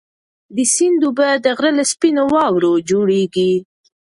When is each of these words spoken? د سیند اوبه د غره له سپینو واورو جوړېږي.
د 0.55 0.57
سیند 0.73 1.01
اوبه 1.07 1.27
د 1.45 1.47
غره 1.57 1.71
له 1.77 1.83
سپینو 1.91 2.23
واورو 2.33 2.71
جوړېږي. 2.89 3.53